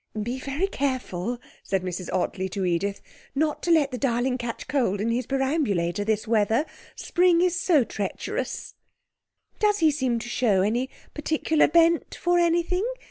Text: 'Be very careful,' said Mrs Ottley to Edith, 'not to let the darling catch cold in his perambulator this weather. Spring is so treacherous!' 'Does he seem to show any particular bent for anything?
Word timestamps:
'Be 0.19 0.39
very 0.39 0.65
careful,' 0.65 1.37
said 1.61 1.83
Mrs 1.83 2.11
Ottley 2.11 2.49
to 2.49 2.65
Edith, 2.65 3.01
'not 3.35 3.61
to 3.61 3.69
let 3.69 3.91
the 3.91 3.99
darling 3.99 4.35
catch 4.35 4.67
cold 4.67 4.99
in 4.99 5.11
his 5.11 5.27
perambulator 5.27 6.03
this 6.03 6.27
weather. 6.27 6.65
Spring 6.95 7.39
is 7.39 7.61
so 7.61 7.83
treacherous!' 7.83 8.73
'Does 9.59 9.77
he 9.77 9.91
seem 9.91 10.17
to 10.17 10.27
show 10.27 10.63
any 10.63 10.89
particular 11.13 11.67
bent 11.67 12.15
for 12.15 12.39
anything? 12.39 12.83